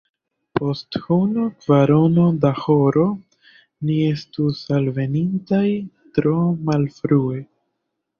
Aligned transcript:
Post 0.59 0.95
unu 1.15 1.41
kvarono 1.65 2.23
da 2.45 2.49
horo, 2.61 3.03
ni 3.89 3.97
estus 4.13 4.63
alvenintaj 4.79 5.61
tro 6.17 6.33
malfrue. 6.71 7.39